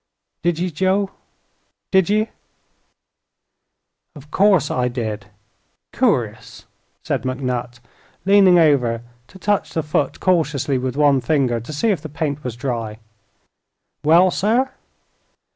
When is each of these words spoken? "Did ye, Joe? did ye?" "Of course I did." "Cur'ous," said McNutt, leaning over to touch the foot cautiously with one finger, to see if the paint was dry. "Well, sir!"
"Did 0.41 0.57
ye, 0.57 0.71
Joe? 0.71 1.11
did 1.91 2.09
ye?" 2.09 2.29
"Of 4.15 4.31
course 4.31 4.71
I 4.71 4.87
did." 4.87 5.27
"Cur'ous," 5.93 6.65
said 7.03 7.21
McNutt, 7.21 7.79
leaning 8.25 8.57
over 8.57 9.03
to 9.27 9.37
touch 9.37 9.73
the 9.75 9.83
foot 9.83 10.19
cautiously 10.19 10.79
with 10.79 10.97
one 10.97 11.21
finger, 11.21 11.59
to 11.59 11.71
see 11.71 11.89
if 11.89 12.01
the 12.01 12.09
paint 12.09 12.43
was 12.43 12.55
dry. 12.55 12.97
"Well, 14.03 14.31
sir!" 14.31 14.71